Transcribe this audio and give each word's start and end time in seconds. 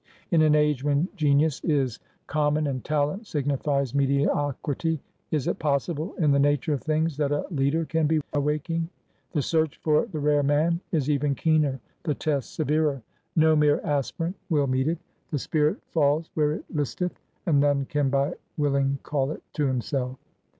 In 0.31 0.41
an 0.41 0.55
age 0.55 0.83
when 0.83 1.09
genius 1.15 1.61
is 1.63 1.99
common 2.25 2.65
and 2.65 2.83
talent 2.83 3.27
signifies 3.27 3.93
mediocrity, 3.93 4.99
is 5.29 5.45
it 5.47 5.59
possible 5.59 6.15
in 6.17 6.31
the 6.31 6.39
nature 6.39 6.73
of 6.73 6.81
things 6.81 7.17
that 7.17 7.31
a 7.31 7.45
Leader 7.51 7.85
can 7.85 8.07
be 8.07 8.19
awaking? 8.33 8.89
The 9.33 9.43
search 9.43 9.77
for 9.77 10.07
the 10.07 10.17
rare 10.19 10.41
man 10.41 10.79
is 10.91 11.07
ever 11.07 11.31
keener, 11.35 11.79
the 12.01 12.15
test 12.15 12.55
severer. 12.55 13.03
No 13.35 13.55
mere 13.55 13.79
aspirant 13.81 14.35
will 14.49 14.65
TRANSITION, 14.65 14.83
323 14.95 14.95
meet 14.95 14.97
it. 14.97 14.99
The 15.29 15.37
Spirit 15.37 15.77
falls 15.91 16.31
where 16.33 16.53
it 16.53 16.65
listeth, 16.73 17.19
and 17.45 17.59
none 17.59 17.85
can 17.85 18.09
by 18.09 18.33
willing 18.57 18.97
call 19.03 19.29
It 19.29 19.43
to 19.53 19.67
himself. 19.67 20.17